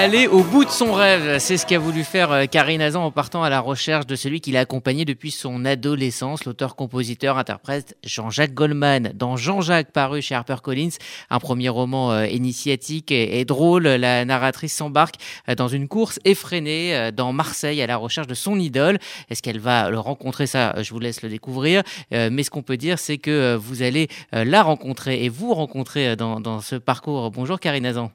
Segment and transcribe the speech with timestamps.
[0.00, 1.38] aller au bout de son rêve.
[1.40, 4.40] C'est ce qu'a voulu faire euh, Karine Azan en partant à la recherche de celui
[4.40, 9.12] qui l'a accompagné depuis son adolescence, l'auteur, compositeur, interprète Jean-Jacques Goldman.
[9.14, 10.96] Dans Jean-Jacques, paru chez HarperCollins,
[11.28, 15.16] un premier roman euh, initiatique et, drôle, la narratrice s'embarque
[15.50, 18.98] euh, dans une course effrénée dans Marseille à la recherche de son idole.
[19.28, 20.46] Est-ce qu'elle va le rencontrer?
[20.46, 21.82] Ça, je vous laisse le découvrir.
[22.10, 26.40] mais ce qu'on peut dire, c'est que vous allez la rencontrer et vous rencontrer dans,
[26.40, 27.30] dans ce parcours.
[27.30, 28.10] Bonjour Karine Azan.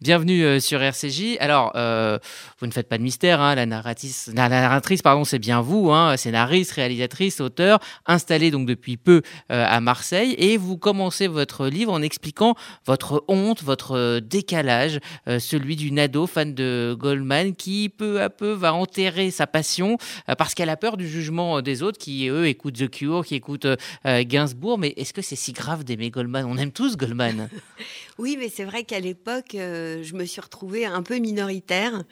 [0.00, 1.36] Bienvenue euh, sur RCJ.
[1.40, 2.18] Alors, euh,
[2.60, 6.72] vous ne faites pas de mystère, hein, la, narratrice, pardon, c'est bien vous, hein, scénariste,
[6.72, 12.02] réalisatrice, auteur, installée donc depuis peu euh, à Marseille, et vous commencez votre livre en
[12.02, 15.00] expliquant votre honte, votre décalage,
[15.38, 19.98] celui d'une ado fan de Goldman qui peu à peu va enterrer sa passion
[20.38, 23.66] parce qu'elle a peur du jugement des autres qui eux écoutent The Cure, qui écoutent
[24.04, 24.78] Gainsbourg.
[24.78, 26.44] Mais est-ce que c'est si grave d'aimer Goldman?
[26.46, 27.48] On aime tous Goldman.
[28.18, 32.04] oui, mais c'est vrai qu'à l'époque euh, je me suis retrouvée un peu minoritaire.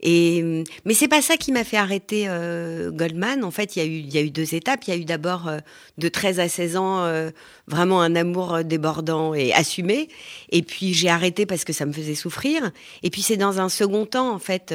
[0.00, 3.44] Et mais c'est pas ça qui m'a fait arrêter euh, Goldman.
[3.44, 4.84] En fait, il y a eu il y a eu deux étapes.
[4.86, 5.58] Il y a eu d'abord euh,
[5.98, 7.30] de 13 à 16 ans
[7.66, 10.08] vraiment un amour débordant et assumé.
[10.50, 12.70] Et puis j'ai arrêté parce que ça me faisait souffrir.
[13.02, 14.74] Et puis c'est dans un second temps en fait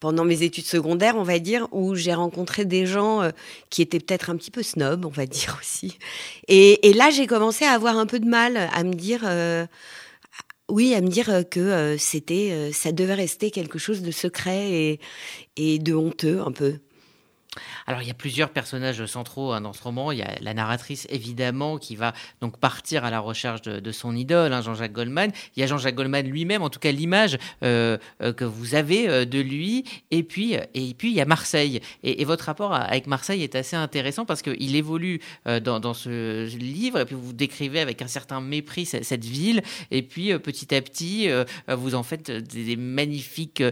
[0.00, 3.22] pendant mes études secondaires, on va dire, où j'ai rencontré des gens
[3.70, 5.98] qui étaient peut-être un petit peu snobs, on va dire aussi.
[6.48, 9.22] Et là, j'ai commencé à avoir un peu de mal à me dire,
[10.72, 14.10] oui, à me dire euh, que euh, c'était, euh, ça devait rester quelque chose de
[14.10, 15.00] secret et,
[15.56, 16.78] et de honteux un peu.
[17.86, 20.10] Alors il y a plusieurs personnages centraux hein, dans ce roman.
[20.12, 24.16] Il y a la narratrice évidemment qui va donc partir à la recherche de, son
[24.16, 25.30] idole, hein, Jean-Jacques Goldman.
[25.56, 29.08] Il y a Jean-Jacques Goldman lui-même, en tout cas l'image euh, euh, que vous avez
[29.08, 29.84] euh, de lui.
[30.10, 31.80] Et puis et puis il y a Marseille.
[32.02, 37.04] Et, votre rapport avec Marseille est assez intéressant parce qu'il évolue dans, ce livre et
[37.04, 39.62] puis vous décrivez avec un certain mépris cette, ville.
[39.90, 41.28] Et puis petit à petit
[41.68, 43.62] vous en faites des, magnifiques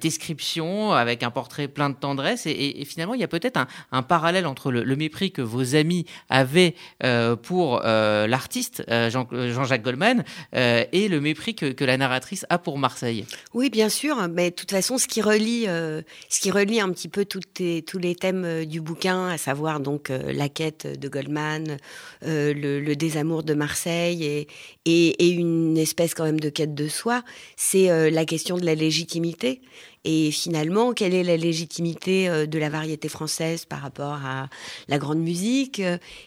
[0.00, 2.46] descriptions avec un portrait plein de tendresse.
[2.46, 3.58] Et, et finalement il y a peut-être
[3.92, 9.26] un, parallèle entre le, mépris que vos amis avaient euh, pour euh, l'artiste euh, Jean,
[9.30, 13.24] Jean-Jacques Goldman et le mépris que, la narratrice a pour Marseille.
[13.54, 17.08] Oui, bien sûr, mais de toute façon, ce qui relie, ce qui relie un petit
[17.08, 21.78] peu tous les thèmes du bouquin, à savoir donc la quête de Goldman,
[22.22, 24.48] le, désamour de Marseille et,
[24.84, 27.22] et, une espèce quand même de quête de soi,
[27.56, 29.62] c'est la question de la légitimité.
[30.04, 34.48] Et finalement, quelle est la légitimité euh, de la variété française par rapport à
[34.88, 35.82] la grande musique?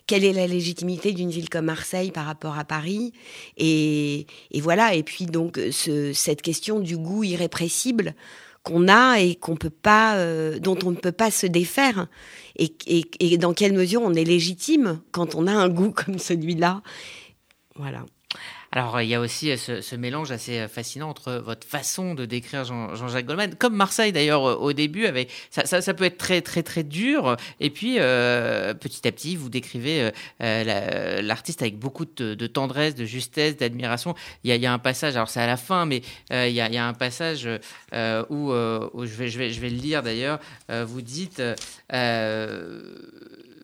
[0.05, 3.13] Quelle est la légitimité d'une ville comme Marseille par rapport à Paris?
[3.57, 4.27] Et,
[4.61, 4.93] voilà.
[4.93, 8.15] Et puis donc cette question du goût irrépressible
[8.61, 12.07] qu'on a et qu'on peut pas, euh, dont on ne peut pas se défaire,
[12.57, 16.81] et, et dans quelle mesure on est légitime quand on a un goût comme celui-là?
[17.75, 18.05] Voilà.
[18.75, 22.25] Alors, il y a aussi euh, ce, mélange assez euh, fascinant entre votre façon de
[22.25, 26.63] décrire Jean-Jacques Goldman, comme Marseille d'ailleurs euh, au début, avec ça, peut être très très
[26.63, 33.05] très dur, et puis petit à petit, vous décrivez l'artiste avec beaucoup de, tendresse, de
[33.05, 34.15] justesse, d'admiration.
[34.43, 36.01] Il, y, a, un passage, alors c'est à la fin, mais
[36.31, 40.39] il y, a, un passage où, je vais le lire d'ailleurs.
[40.69, 41.41] vous dites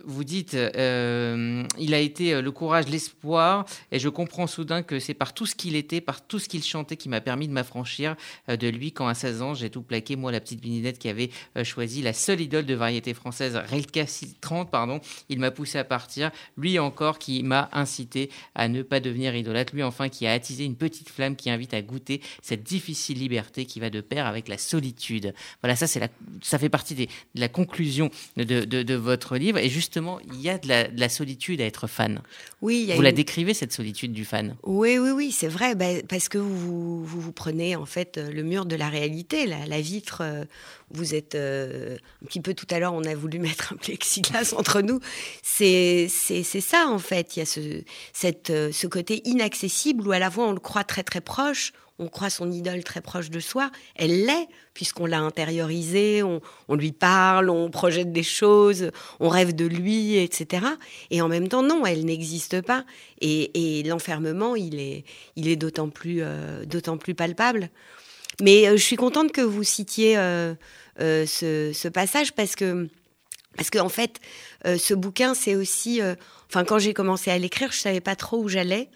[0.05, 4.99] vous dites, euh, il a été euh, le courage, l'espoir, et je comprends soudain que
[4.99, 7.53] c'est par tout ce qu'il était, par tout ce qu'il chantait, qui m'a permis de
[7.53, 8.15] m'affranchir
[8.49, 8.91] euh, de lui.
[8.91, 11.29] Quand à 16 ans j'ai tout plaqué, moi la petite Bininette qui avait
[11.63, 14.05] choisi la seule idole de variété française, Relka
[14.41, 18.99] 30, pardon, il m'a poussé à partir, lui encore qui m'a incité à ne pas
[18.99, 22.63] devenir idolâtre, lui enfin qui a attisé une petite flamme qui invite à goûter cette
[22.63, 25.33] difficile liberté qui va de pair avec la solitude.
[25.61, 26.07] Voilà, ça c'est la,
[26.41, 30.59] ça fait partie de la conclusion de, de votre livre, et justement il y a
[30.59, 32.21] de la, solitude à être fan.
[32.61, 34.55] Oui, vous la décrivez cette solitude du fan?
[34.61, 38.43] Oui, oui, oui, c'est vrai, bah, parce que vous, vous, prenez en fait euh, le
[38.43, 40.19] mur de la réalité, la, vitre.
[40.21, 40.45] Euh,
[40.91, 44.53] vous êtes euh, un petit peu tout à l'heure, on a voulu mettre un plexiglas
[44.55, 44.99] entre nous.
[45.41, 47.35] C'est c'est ça en fait.
[47.35, 47.81] Il y a ce
[48.13, 52.07] cette ce côté inaccessible où à la fois on le croit très très proche, on
[52.07, 56.41] croit son idole très proche de soi, elle l'est, puisqu'on l'a intériorisé, on,
[56.75, 60.65] lui parle, on projette des choses, on rêve de lui, etc.
[61.11, 62.85] Et en même temps, non, elle n'existe pas.
[63.19, 65.03] Et, l'enfermement, il est,
[65.35, 66.63] il est d'autant plus, euh,
[66.99, 67.69] plus palpable.
[68.41, 70.55] Mais euh, je suis contente que vous citiez euh,
[70.97, 72.87] ce, passage parce que,
[73.57, 74.21] parce qu'en en fait,
[74.63, 75.99] ce bouquin, c'est aussi.
[76.47, 78.89] Enfin, quand j'ai commencé à l'écrire, je savais pas trop où j'allais.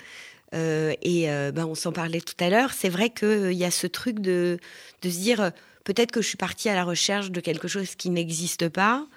[0.53, 2.71] Euh, et euh, ben, on s'en parlait tout à l'heure.
[2.73, 4.59] C'est vrai qu'il euh, y a ce truc de,
[5.01, 5.51] de se dire
[5.83, 9.07] peut-être que je suis partie à la recherche de quelque chose qui n'existe pas,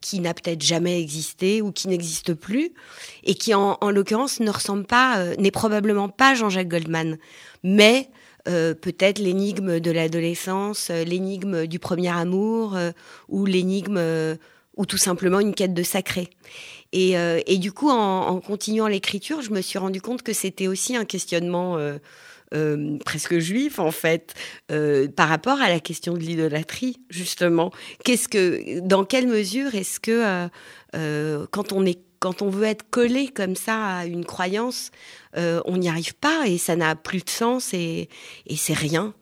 [0.00, 2.72] qui n'a peut-être jamais existé ou qui n'existe plus,
[3.24, 7.18] et qui en, en l'occurrence ne ressemble pas, n'est probablement pas Jean-Jacques Goldman,
[7.62, 8.10] mais
[8.44, 12.76] peut-être l'énigme de l'adolescence, l'énigme du premier amour,
[13.30, 14.36] ou l'énigme,
[14.76, 16.30] ou tout simplement une quête de sacré.
[16.92, 21.04] Et, du coup, en continuant l'écriture, je me suis rendu compte que c'était aussi un
[21.04, 21.76] questionnement
[22.54, 24.34] euh, presque juif en fait,
[24.70, 27.72] euh, par rapport à la question de l'idolâtrie justement.
[28.04, 30.48] Qu'est-ce que, dans quelle mesure est-ce que
[30.94, 34.92] euh, quand on est quand on veut être collé comme ça à une croyance,
[35.36, 38.08] on n'y arrive pas et ça n'a plus de sens et
[38.56, 39.12] c'est rien?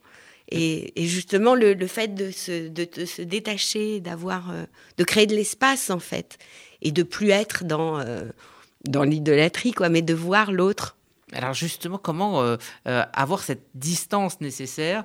[0.54, 4.52] Et, justement, le, fait de se, détacher, d'avoir,
[4.98, 6.38] de créer de l'espace en fait,
[6.82, 8.02] et de plus être dans
[8.84, 10.96] dans l'idolâtrie, quoi, mais de voir l'autre.
[11.32, 12.56] Alors justement, comment euh,
[12.86, 15.04] euh, avoir cette distance nécessaire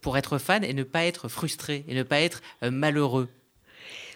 [0.00, 3.28] pour être fan et ne pas être frustré et ne pas être euh, malheureux?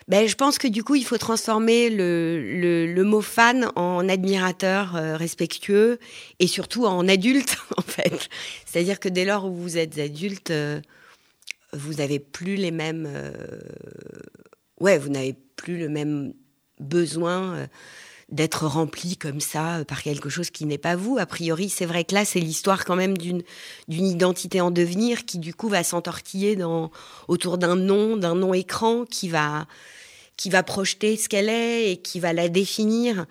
[0.09, 4.93] Ben, je pense que du coup, il faut transformer le, le, mot fan en admirateur
[5.19, 5.99] respectueux
[6.39, 8.29] et surtout en adulte, en fait.
[8.67, 10.53] C'est-à-dire que dès lors où vous êtes adulte,
[11.73, 13.09] vous n'avez plus les mêmes.
[14.81, 16.33] ouais, vous n'avez plus le même
[16.81, 17.69] besoin
[18.33, 21.19] d'être rempli comme ça euh, par quelque chose qui n'est pas vous.
[21.19, 23.45] A priori, c'est vrai que là, c'est l'histoire quand même d'une
[23.89, 26.91] identité en devenir qui du coup va s'entortiller dans
[27.29, 29.67] autour d'un nom, d'un nom écran qui va
[30.39, 33.27] qui va projeter ce qu'elle est et qui va la définir.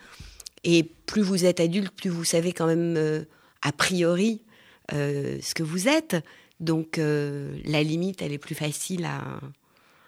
[0.64, 3.24] Et plus vous êtes adulte, plus vous savez quand même euh,
[3.64, 4.42] a priori
[4.94, 6.16] euh, ce que vous êtes.
[6.60, 9.24] Donc la limite, elle est plus facile à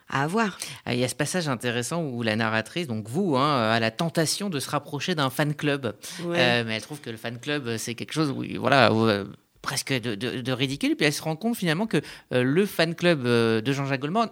[0.10, 0.58] avoir.
[0.86, 3.92] Ah, il y a ce passage intéressant où la narratrice, donc vous, hein, a la
[3.92, 5.96] tentation de se rapprocher d'un fan club.
[6.26, 9.26] Euh, mais elle trouve que le fan club, c'est quelque chose où, voilà, euh,
[9.64, 10.92] presque de, ridicule.
[10.92, 11.98] Et puis elle se rend compte finalement que
[12.34, 14.30] euh, le fan club euh, de Jean-Jacques Goldman,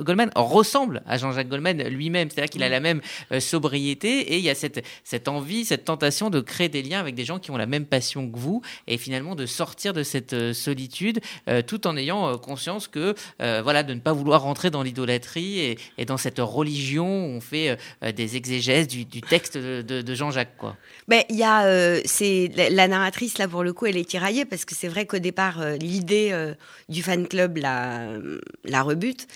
[0.00, 2.30] Goldman, ressemble à Jean-Jacques Goldman lui-même.
[2.30, 5.84] C'est-à-dire qu'il a la même euh, sobriété et il y a cette, cette envie, cette
[5.84, 8.62] tentation de créer des liens avec des gens qui ont la même passion que vous
[8.86, 11.18] et finalement de sortir de cette solitude
[11.66, 16.04] tout en ayant conscience que voilà de ne pas vouloir rentrer dans l'idolâtrie et, et,
[16.04, 17.76] dans cette religion où on fait
[18.14, 20.56] des exégèses du, texte de, Jean-Jacques.
[20.56, 20.76] Quoi.
[21.08, 24.66] Ben, il y a, c'est la narratrice là pour le coup, elle est tiraillée parce
[24.66, 26.52] que c'est vrai qu'au départ, euh, l'idée euh,
[26.90, 29.26] du fan club la, rebute.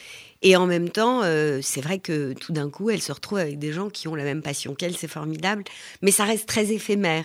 [0.43, 3.59] Et en même temps, euh, c'est vrai que tout d'un coup, elle se retrouve avec
[3.59, 5.65] des gens qui ont la même passion qu'elle, c'est formidable.
[6.03, 7.25] Mais ça reste très éphémère.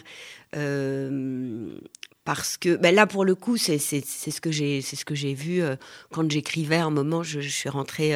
[2.24, 5.64] Parce que ben là, pour le coup, c'est ce que j'ai ce que j'ai vu
[6.12, 6.78] quand j'écrivais.
[6.78, 8.14] Un moment, je, suis rentrée,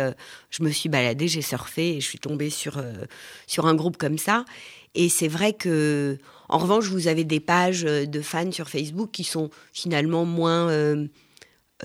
[0.51, 2.83] je me suis baladée, j'ai surfé et je suis tombée sur,
[3.47, 4.45] sur un groupe comme ça.
[4.93, 6.19] Et c'est vrai que
[6.49, 10.69] en revanche, vous avez des pages euh, de fans sur Facebook qui sont finalement moins,
[10.69, 11.07] euh,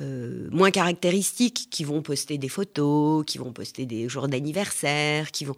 [0.00, 5.44] euh, moins caractéristiques, qui vont poster des photos, qui vont poster des jours d'anniversaire, qui
[5.44, 5.56] vont.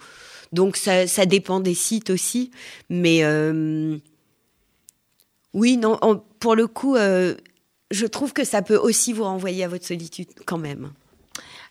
[0.53, 2.51] Donc ça, ça, dépend des sites aussi,
[2.91, 3.23] mais
[5.55, 5.99] oui, non,
[6.41, 10.59] pour le coup, je trouve que ça peut aussi vous renvoyer à votre solitude quand
[10.59, 10.93] même.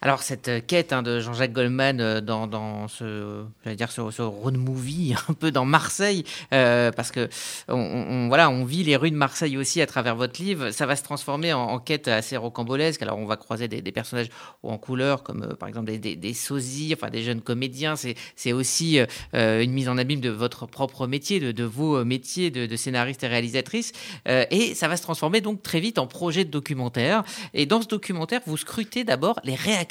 [0.04, 4.58] Alors cette euh, quête hein, de Jean-Jacques Goldman euh, dans, dans ce, dire ce, road
[4.58, 6.24] movie un peu dans Marseille,
[6.56, 7.30] euh, parce que
[7.68, 10.72] on, voilà, on vit les rues de Marseille aussi à travers votre livre.
[10.72, 13.04] Ça va se transformer en, quête assez rocambolesque.
[13.04, 14.30] Alors on va croiser des, personnages
[14.64, 17.96] en couleur, comme par exemple des, des, sosies, enfin des jeunes comédiens.
[17.96, 19.00] C'est aussi
[19.34, 23.24] une mise en abîme de votre propre métier, de, de vos métiers de, de, scénariste
[23.24, 23.92] et réalisatrice.
[24.26, 27.24] et ça va se transformer donc très vite en projet de documentaire.
[27.54, 29.91] Et dans ce documentaire, vous scrutez d'abord les réactions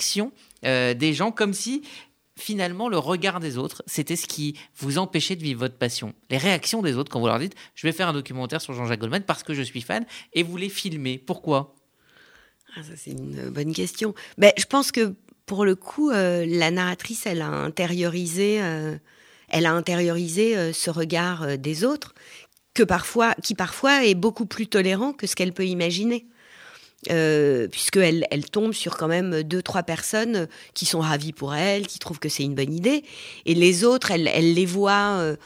[0.65, 1.83] euh, des gens comme si
[2.37, 6.15] finalement le regard des autres, c'était ce qui vous empêchait de vivre votre passion.
[6.31, 9.01] Les réactions des autres quand vous leur dites je vais faire un documentaire sur Jean-Jacques
[9.01, 11.19] Goldman parce que je suis fan et vous les filmez.
[11.19, 11.75] Pourquoi?
[12.77, 14.15] Ah, Ça c'est une bonne question.
[14.39, 15.15] Ben, je pense que
[15.47, 18.97] pour le coup, euh, la narratrice, elle a intériorisé, euh,
[19.49, 22.15] elle a intériorisé ce regard des autres
[22.73, 26.27] que parfois, qui parfois est beaucoup plus tolérant que ce qu'elle peut imaginer.
[27.09, 31.87] Euh, puisqu'elle elle tombe sur quand même deux, trois personnes qui sont ravies pour elle,
[31.87, 33.05] qui trouvent que c'est une bonne idée.
[33.47, 35.37] Et les autres, elle, les voit euh,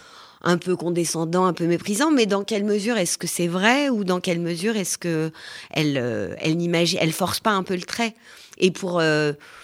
[0.42, 4.02] un peu condescendants, un peu méprisants, mais dans quelle mesure est-ce que c'est vrai ou
[4.02, 5.30] dans quelle mesure est-ce que
[5.70, 8.16] elle, euh, elle n'imagine, elle force pas un peu le trait?
[8.58, 9.02] Et pour,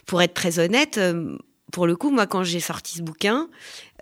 [0.06, 0.98] pour être très honnête,
[1.70, 3.48] pour le coup, moi, quand j'ai sorti ce bouquin,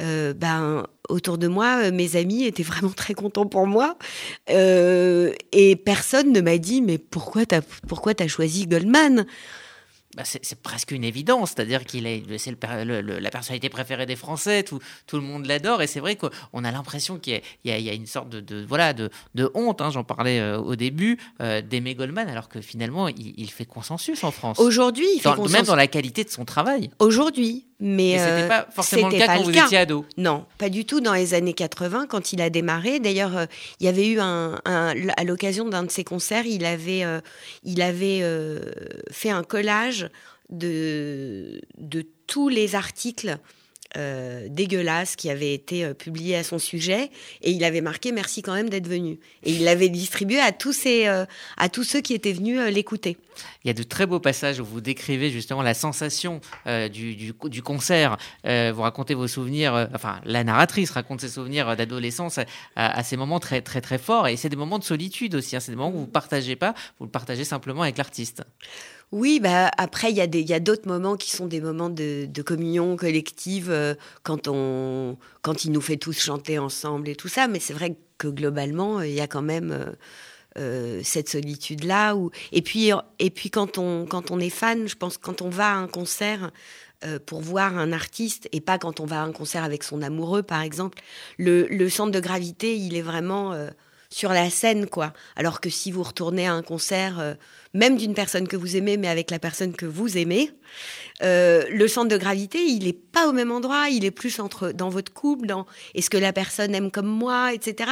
[0.01, 3.97] euh, ben, autour de moi, euh, mes amis étaient vraiment très contents pour moi.
[4.51, 9.27] Euh, et personne ne m'a dit, mais pourquoi t'as, pourquoi t'as choisi Goldman?
[10.17, 14.81] Bah, c'est presque une évidence, c'est-à-dire qu'il est, c'est la personnalité préférée des Français, tout,
[15.07, 18.31] tout le monde l'adore, et c'est vrai qu'on a l'impression qu'il y, a une sorte
[18.31, 19.11] de, voilà de,
[19.55, 23.67] honte, hein, j'en parlais euh, au début, euh, d'aimer Goldman, alors que finalement il, fait
[23.67, 24.59] consensus en France.
[24.59, 25.53] Aujourd'hui, il fait consensus.
[25.53, 26.91] Même dans la qualité de son travail.
[26.99, 29.67] Aujourd'hui, Mais, Mais c'était euh, pas forcément le cas quand vous cas.
[29.67, 30.05] étiez ado.
[30.17, 32.99] Non, pas du tout dans les années 80 quand il a démarré.
[32.99, 33.47] D'ailleurs, euh,
[33.79, 37.21] il y avait eu un, un- à l'occasion d'un de ses concerts, il avait, euh,
[37.63, 38.59] il avait euh,
[39.13, 40.11] fait un collage
[40.51, 43.39] de, de tous les articles
[43.97, 48.43] euh, dégueulasses qui avaient été euh, publiés à son sujet et il avait marqué merci
[48.43, 51.25] quand même d'être venu et il l'avait distribué à tous euh,
[51.57, 53.17] à tous ceux qui étaient venus l'écouter.
[53.65, 57.63] Il y a de très beaux passages où vous décrivez justement la sensation du, du,
[57.63, 58.17] concert.
[58.45, 62.41] Vous racontez vos souvenirs, enfin la narratrice raconte ses souvenirs d'adolescence
[62.75, 64.27] à, ces moments très très très forts.
[64.27, 65.55] Et c'est des moments de solitude aussi.
[65.55, 65.61] hein.
[65.61, 68.43] C'est des moments où vous partagez pas, vous le partagez simplement avec l'artiste.
[69.11, 73.71] Oui, bah après il y a d'autres moments qui sont des moments de, communion collective
[73.71, 77.49] euh, quand on, quand il nous fait tous chanter ensemble et tout ça.
[77.49, 79.97] Mais c'est vrai que globalement euh, il y a quand même
[80.59, 82.15] euh, cette solitude là.
[82.53, 85.73] Et puis et puis quand on quand on est fan, je pense quand on va
[85.73, 86.51] à un concert.
[87.27, 90.43] pour voir un artiste et pas quand on va à un concert avec son amoureux
[90.43, 90.99] par exemple
[91.39, 93.55] le, centre de gravité il est vraiment
[94.11, 97.35] sur la scène quoi alors que si vous retournez à un concert euh,
[97.75, 100.51] même d'une personne que vous aimez, mais avec la personne que vous aimez,
[101.23, 104.71] euh, le centre de gravité, il n'est pas au même endroit, il est plus entre,
[104.73, 107.91] dans votre couple, dans est-ce que la personne aime comme moi, etc.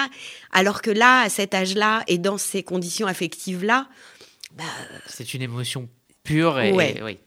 [0.52, 3.88] Alors que là, à cet âge-là, et dans ces conditions affectives-là,
[4.56, 4.64] bah,
[5.06, 5.88] C'est une émotion
[6.22, 6.58] pure.
[6.58, 6.96] Et Ouais.
[6.96, 7.18] et oui.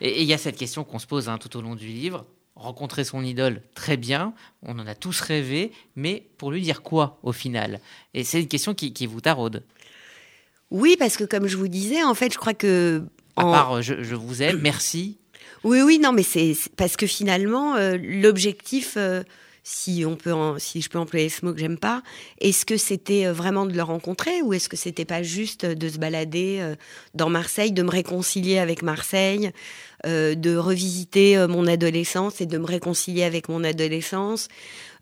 [0.00, 1.86] Et et il y a cette question qu'on se pose hein, tout au long du
[1.86, 2.26] livre.
[2.56, 4.32] Rencontrer son idole, très bien,
[4.62, 7.80] on en a tous rêvé, mais pour lui dire quoi au final?
[8.14, 9.64] Et c'est une question qui, qui vous taraude.
[10.70, 13.02] oui, parce que comme je vous disais, en fait, je crois que...
[13.36, 15.18] À en- part euh, je, je vous aime, merci.
[15.64, 19.22] Oui, oui, non, mais c'est c'est- parce que finalement, euh, l'objectif, euh,
[19.66, 22.02] si on peut, en- si je peux employer ce mot que j'aime pas,
[22.38, 25.88] est-ce que c'était euh, vraiment de le rencontrer ou est-ce que c'était pas juste de
[25.88, 26.76] se balader euh,
[27.14, 29.50] dans Marseille, de me réconcilier avec Marseille,
[30.06, 34.48] euh, de revisiter euh, mon adolescence et de me réconcilier avec mon adolescence,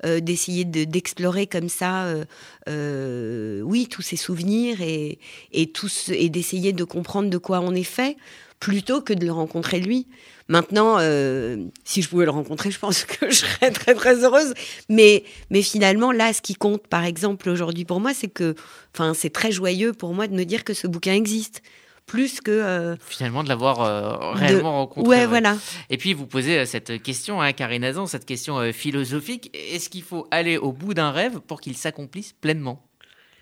[0.05, 2.25] euh, d'essayer de- d'explorer comme ça, euh,
[2.69, 5.19] euh, oui, tous ces souvenirs et,
[5.53, 8.17] et, tous, et d'essayer de comprendre de quoi on est fait,
[8.61, 10.07] plutôt que de le rencontrer lui.
[10.49, 14.55] Maintenant, euh, si je pouvais le rencontrer, je pense que je serais très très heureuse.
[14.89, 18.55] Mais, mais finalement, là, ce qui compte, par exemple, aujourd'hui pour moi, c'est que,
[18.95, 21.63] enfin, c'est très joyeux pour moi de me dire que ce bouquin existe,
[22.07, 25.09] plus que euh, Finalement, de l'avoir euh, de- réellement rencontré.
[25.09, 25.27] Ouais, ouais.
[25.27, 25.57] voilà.
[25.89, 29.51] Et puis, vous posez cette question, hein, Karine Azan, cette question euh, philosophique.
[29.55, 32.85] Est-ce qu'il faut aller au bout d'un rêve pour qu'il s'accomplisse pleinement?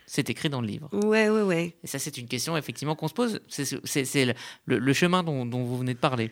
[0.07, 0.88] C'est écrit dans le livre.
[0.92, 1.75] Ouais, ouais, ouais.
[1.85, 3.40] Et ça, c'est une question effectivement qu'on se pose.
[3.49, 4.35] C'est le,
[4.66, 6.30] le- le chemin dont, dont vous venez de parler.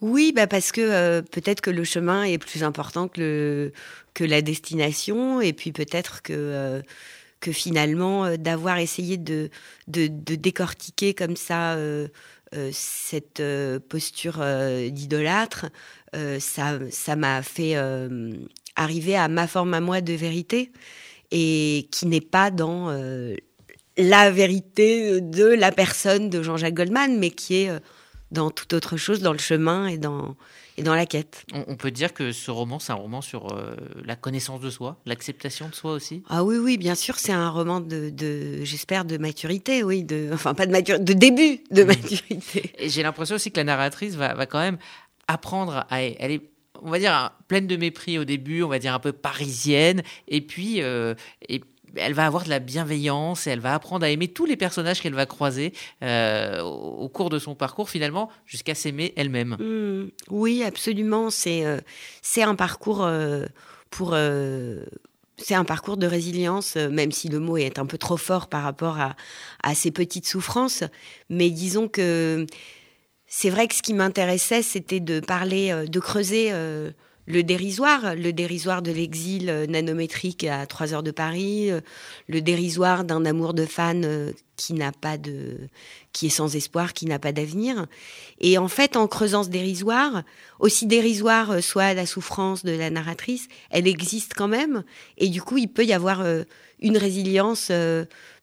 [0.00, 3.70] Oui, bah parce que euh, peut-être que le chemin est plus important que,
[4.18, 6.82] la destination, et puis peut-être que, euh,
[7.52, 9.50] finalement, euh, d'avoir essayé de,
[9.86, 11.76] décortiquer comme ça
[12.72, 13.42] cette
[13.88, 14.44] posture
[14.90, 15.66] d'idolâtre,
[16.38, 17.76] ça m'a fait
[18.76, 20.72] arriver à ma forme à moi de vérité,
[21.30, 22.90] et qui n'est pas dans
[23.96, 27.70] la vérité de la personne de Jean-Jacques Goldman, mais qui est...
[28.30, 30.36] dans toute autre chose, dans le chemin et dans,
[30.76, 31.44] et dans la quête.
[31.52, 34.70] On, on peut dire que ce roman, c'est un roman sur euh, la connaissance de
[34.70, 36.22] soi, l'acceptation de soi aussi?
[36.28, 40.30] Ah oui, oui, bien sûr, c'est un roman de, de j'espère, de maturité, oui, de,
[40.32, 42.72] enfin pas de maturité, de début de maturité.
[42.78, 44.78] Et j'ai l'impression aussi que la narratrice va, va quand même
[45.28, 46.02] apprendre à.
[46.02, 46.50] Elle est,
[46.82, 50.40] on va dire, pleine de mépris au début, on va dire un peu parisienne, et
[50.40, 50.82] puis.
[50.82, 51.14] euh,
[51.48, 51.60] et
[51.96, 55.00] elle va avoir de la bienveillance et elle va apprendre à aimer tous les personnages
[55.00, 59.56] qu'elle va croiser euh, au, cours de son parcours, finalement, jusqu'à s'aimer elle-même.
[59.58, 61.80] Hmm, oui, absolument, c'est euh,
[62.38, 63.46] un parcours euh,
[63.90, 64.16] pour.
[65.36, 68.62] c'est un parcours de résilience, même si le mot est un peu trop fort par
[68.62, 69.16] rapport à,
[69.62, 70.84] à ces petites souffrances.
[71.28, 72.46] Mais disons que
[73.26, 76.52] c'est vrai que ce qui m'intéressait, c'était de parler, de creuser
[77.26, 81.80] le dérisoire, le dérisoire de l'exil euh, nanométrique à 3 heures de Paris, euh,
[82.28, 85.58] le dérisoire d'un amour de fan euh, qui n'a pas de,
[86.12, 87.86] qui est sans espoir, qui n'a pas d'avenir.
[88.40, 90.22] Et en fait, en creusant ce dérisoire,
[90.58, 94.82] aussi dérisoire soit la souffrance de la narratrice, elle existe quand même.
[95.16, 96.22] Et du coup, il peut y avoir
[96.80, 97.72] une résilience,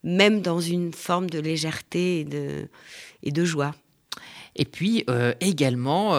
[0.02, 2.68] même dans une forme de légèreté et de,
[3.22, 3.76] et de joie.
[4.56, 5.04] Et puis
[5.40, 6.14] également,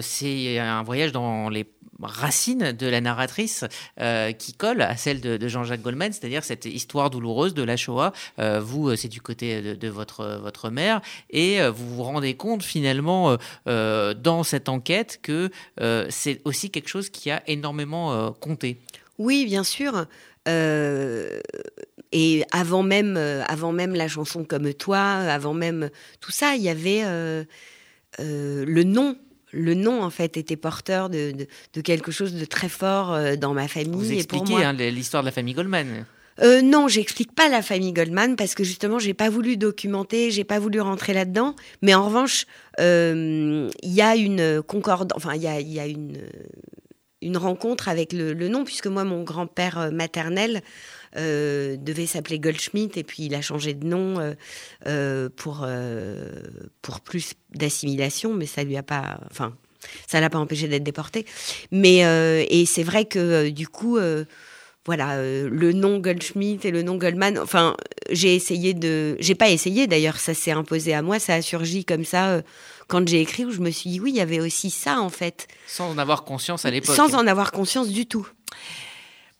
[0.00, 1.66] c'est un voyage dans les
[2.02, 3.64] racines de la narratrice
[4.00, 8.12] euh, qui colle à celle de, Jean-Jacques Goldman, c'est-à-dire cette histoire douloureuse de la Shoah.
[8.38, 12.62] Euh, vous, euh, c'est du côté de, votre, votre mère, et vous vous rendez compte
[12.62, 15.50] finalement dans cette enquête que
[16.08, 18.78] c'est aussi quelque chose qui a énormément compté.
[19.18, 20.06] Oui, bien sûr.
[20.46, 25.90] Et avant même, avant même la chanson comme toi, avant même
[26.20, 27.02] tout ça, il y avait
[28.18, 29.16] le nom,
[29.52, 31.46] le nom en fait était porteur de,
[31.84, 33.92] quelque chose de très fort dans ma famille.
[33.92, 36.04] Vous expliquez hein, l'histoire de la famille Goldman.
[36.40, 40.44] Euh, non, j'explique pas la famille Goldman parce que justement, j'ai pas voulu documenter, j'ai
[40.44, 41.54] pas voulu rentrer là-dedans.
[41.82, 42.46] Mais en revanche,
[42.80, 45.48] euh, il y a une concorde, enfin, il y
[45.80, 46.18] a, une,
[47.20, 49.90] une rencontre avec le, nom, puisque moi, mon grand-père
[51.16, 54.34] euh, devait s'appeler Goldschmidt et puis il a changé de nom
[55.36, 55.66] pour,
[56.82, 59.20] pour plus d'assimilation, mais ça lui a pas.
[59.30, 59.54] Enfin,
[60.06, 61.26] ça l'a pas empêché d'être déporté.
[61.70, 61.98] Mais,
[62.48, 63.98] et c'est vrai que du coup
[64.84, 67.38] voilà, euh, le nom Goldschmidt et le nom Goldman.
[67.38, 67.76] Enfin,
[68.10, 69.16] j'ai essayé de.
[69.20, 72.42] J'ai pas essayé d'ailleurs, ça s'est imposé à moi, ça a surgi comme ça euh,
[72.88, 75.08] quand j'ai écrit où je me suis dit oui, il y avait aussi ça en
[75.08, 75.46] fait.
[75.68, 76.96] Sans en avoir conscience à l'époque.
[76.96, 78.26] Sans en avoir conscience du tout.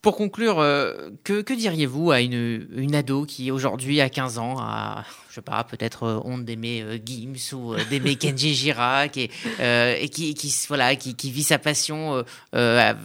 [0.03, 5.05] Pour conclure, euh, que, diriez-vous à une, une ado qui aujourd'hui a 15 ans a,
[5.31, 9.31] je sais pas, peut-être euh, honte d'aimer euh, Gims ou d'aimer Kenji Girac et,
[9.61, 12.97] et qui, qui, voilà, qui, qui, vit sa passion voilà,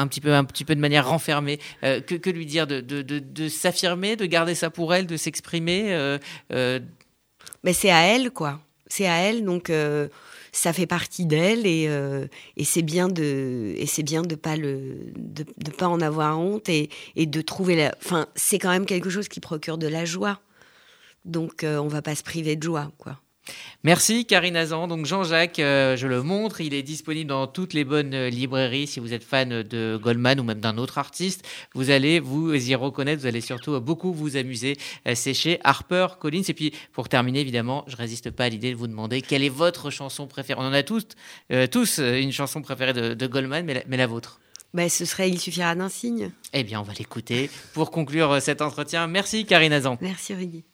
[0.00, 3.02] un petit, peu, un petit peu de manière renfermée que, que, lui dire de, de,
[3.02, 6.18] de, de s'affirmer, de garder ça pour elle, de s'exprimer
[6.50, 8.60] Mais c'est à elle, quoi.
[8.86, 9.70] C'est à elle, donc
[10.52, 14.56] ça fait partie d'elle et, euh, et c'est bien de et c'est bien de pas
[14.56, 18.86] le de, pas en avoir honte et, et de trouver la enfin c'est quand même
[18.86, 20.40] quelque chose qui procure de la joie.
[21.24, 23.18] Donc euh, on va pas se priver de joie quoi
[23.84, 24.86] Merci Karine Azan.
[24.86, 28.86] Donc Jean-Jacques, euh, je le montre, il est disponible dans toutes les bonnes euh, librairies.
[28.86, 31.44] Si vous êtes fan de Goldman ou même d'un autre artiste,
[31.74, 33.22] vous allez vous y reconnaître.
[33.22, 34.76] Vous allez surtout beaucoup vous amuser.
[35.08, 36.44] Euh, c'est chez Harper Collins.
[36.48, 39.48] Et puis pour terminer, évidemment, je résiste pas à l'idée de vous demander quelle est
[39.48, 40.60] votre chanson préférée.
[40.60, 41.08] On en a tous,
[41.70, 44.40] tous une chanson préférée de, Goldman, mais la, vôtre.
[44.74, 46.30] Ben, ce serait Il suffira d'un signe.
[46.52, 49.06] Eh bien, on va l'écouter pour conclure cet entretien.
[49.06, 49.98] Merci Karine Azan.
[50.00, 50.64] Merci Rudy.